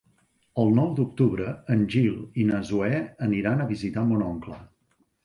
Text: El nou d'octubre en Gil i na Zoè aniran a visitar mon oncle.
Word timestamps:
El 0.61 0.71
nou 0.77 0.87
d'octubre 0.99 1.51
en 1.75 1.83
Gil 1.95 2.15
i 2.45 2.45
na 2.53 2.63
Zoè 2.71 3.03
aniran 3.27 3.63
a 3.63 3.69
visitar 3.73 4.07
mon 4.13 4.25
oncle. 4.31 4.59